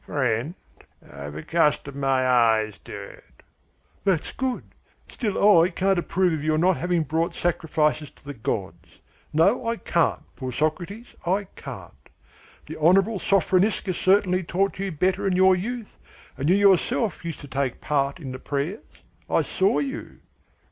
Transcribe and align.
"Friend, 0.03 0.55
I 1.07 1.17
have 1.25 1.35
accustomed 1.35 1.97
my 1.97 2.27
eyes 2.27 2.79
to 2.85 2.99
it." 3.03 3.43
"That's 4.03 4.31
good. 4.31 4.63
Still 5.07 5.59
I, 5.61 5.69
can't 5.69 5.99
approve 5.99 6.33
of 6.33 6.43
your 6.43 6.57
not 6.57 6.77
having 6.77 7.03
brought 7.03 7.35
sacrifices 7.35 8.09
to 8.09 8.25
the 8.25 8.33
gods. 8.33 8.99
No, 9.31 9.67
I 9.67 9.75
can't, 9.77 10.23
poor 10.35 10.51
Socrates, 10.51 11.13
I 11.23 11.43
can't. 11.55 12.09
The 12.65 12.77
honourable 12.77 13.19
Sophroniscus 13.19 13.99
certainly 13.99 14.41
taught 14.43 14.79
you 14.79 14.91
better 14.91 15.27
in 15.27 15.35
your 15.35 15.55
youth, 15.55 15.99
and 16.35 16.49
you 16.49 16.55
yourself 16.55 17.23
used 17.23 17.41
to 17.41 17.47
take 17.47 17.79
part 17.79 18.19
in 18.19 18.31
the 18.31 18.39
prayers. 18.39 19.03
I 19.29 19.43
saw 19.43 19.77
you." 19.77 20.21